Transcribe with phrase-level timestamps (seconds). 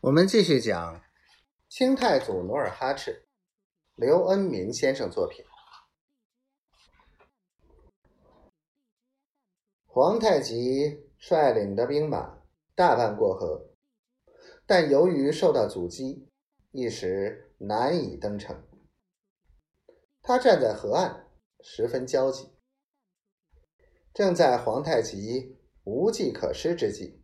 [0.00, 1.02] 我们继续讲
[1.68, 3.26] 清太祖努尔哈赤，
[3.96, 5.44] 刘恩明先生作品。
[9.86, 12.38] 皇太极率领的兵马
[12.76, 13.70] 大半过河，
[14.66, 16.28] 但由于受到阻击，
[16.70, 18.64] 一时难以登城。
[20.22, 21.28] 他站在河岸，
[21.60, 22.52] 十分焦急。
[24.14, 27.20] 正在皇太极无计可施之际，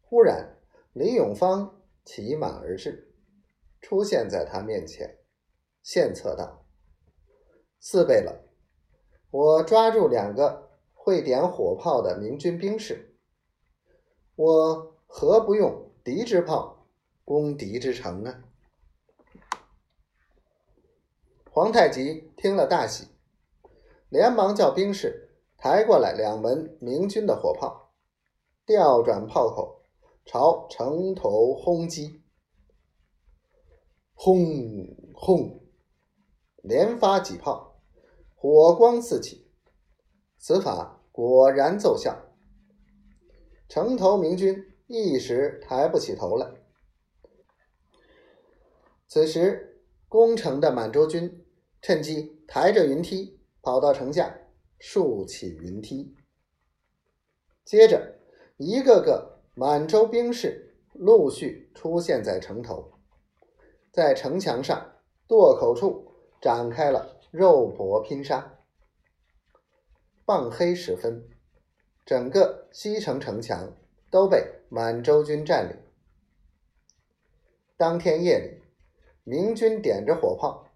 [0.00, 0.54] 忽然。
[0.98, 3.14] 李永芳骑马而至，
[3.80, 5.18] 出现在他面前，
[5.80, 6.66] 献策道
[7.78, 8.36] ：“四贝勒，
[9.30, 13.14] 我抓住两个会点火炮的明军兵士，
[14.34, 16.88] 我何不用敌之炮
[17.24, 18.42] 攻敌之城呢？”
[21.48, 23.06] 皇太极听了大喜，
[24.08, 27.92] 连忙叫兵士抬过来两门明军的火炮，
[28.66, 29.77] 调转炮口。
[30.30, 32.20] 朝城头轰击，
[34.12, 34.44] 轰
[35.14, 35.58] 轰，
[36.62, 37.80] 连发几炮，
[38.34, 39.50] 火光四起。
[40.36, 42.14] 此法果然奏效，
[43.70, 46.46] 城头明军一时抬不起头来。
[49.06, 51.42] 此时攻城的满洲军
[51.80, 54.38] 趁机抬着云梯跑到城下，
[54.78, 56.14] 竖起云梯，
[57.64, 58.20] 接着
[58.58, 59.37] 一个个。
[59.60, 62.92] 满洲兵士陆续出现在城头，
[63.90, 64.92] 在城墙上
[65.26, 68.54] 垛口处展开了肉搏拼杀。
[70.24, 71.28] 傍黑时分，
[72.06, 73.74] 整个西城城墙
[74.12, 75.76] 都被满洲军占领。
[77.76, 78.62] 当天夜里，
[79.24, 80.68] 明军点着火炮，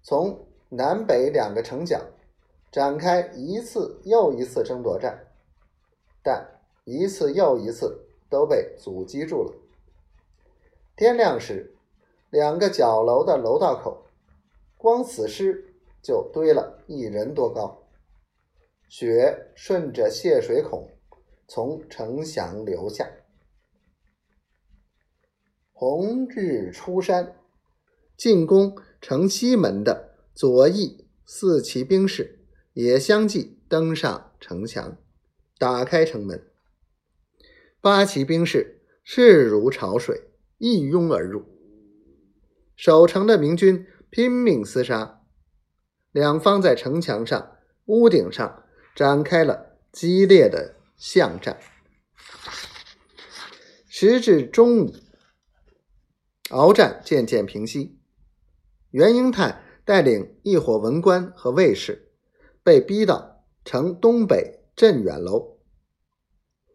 [0.00, 2.00] 从南北两个城角
[2.70, 5.26] 展开一次又一次争夺战，
[6.22, 8.04] 但一次又一次。
[8.30, 9.54] 都被阻击住了。
[10.96, 11.76] 天亮时，
[12.30, 14.06] 两个角楼的楼道口，
[14.76, 17.84] 光死尸就堆了一人多高，
[18.88, 20.90] 血顺着泄水孔
[21.46, 23.08] 从城墙流下。
[25.72, 27.36] 红日出山，
[28.16, 34.96] 进攻城西门的左翼四骑兵士也相继登上城墙，
[35.58, 36.44] 打开城门。
[37.80, 41.44] 八旗兵士势如潮水，一拥而入。
[42.74, 45.20] 守城的明军拼命厮杀，
[46.12, 47.56] 两方在城墙上、
[47.86, 51.58] 屋顶上展开了激烈的巷战。
[53.88, 54.94] 时至中午，
[56.50, 57.98] 鏖战渐渐平息。
[58.90, 62.10] 袁英泰带领一伙文官和卫士，
[62.62, 65.57] 被逼到城东北镇远楼。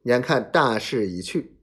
[0.03, 1.57] 眼看大势已去，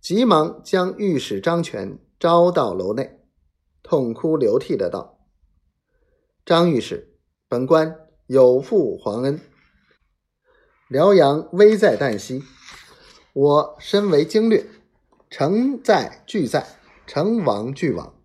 [0.00, 3.20] 急忙将御史张权招到楼内，
[3.82, 5.20] 痛哭流涕的道
[6.46, 7.94] ：“张御史，本官
[8.26, 9.38] 有负皇恩，
[10.88, 12.42] 辽阳危在旦夕，
[13.34, 14.66] 我身为经略，
[15.28, 18.22] 城在俱在，城亡俱亡。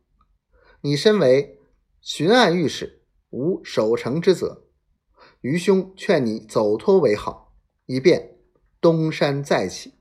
[0.80, 1.60] 你身为
[2.00, 4.68] 巡按御史，无守城之责，
[5.42, 7.54] 愚兄劝你走脱为好，
[7.88, 8.30] 以便。”
[8.82, 9.94] 东山再起。